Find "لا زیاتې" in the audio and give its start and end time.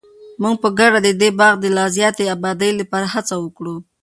1.77-2.23